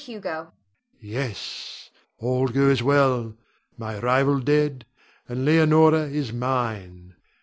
[0.99, 3.35] Yes; all goes well.
[3.77, 4.87] My rival dead,
[5.29, 7.13] and Leonore is mine.